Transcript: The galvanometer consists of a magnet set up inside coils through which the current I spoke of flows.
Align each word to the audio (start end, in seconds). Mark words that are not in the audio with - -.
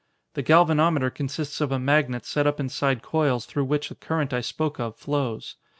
The 0.33 0.41
galvanometer 0.41 1.11
consists 1.11 1.61
of 1.61 1.71
a 1.71 1.77
magnet 1.77 2.25
set 2.25 2.47
up 2.47 2.59
inside 2.59 3.03
coils 3.03 3.45
through 3.45 3.65
which 3.65 3.89
the 3.89 3.93
current 3.93 4.33
I 4.33 4.41
spoke 4.41 4.79
of 4.79 4.95
flows. 4.95 5.57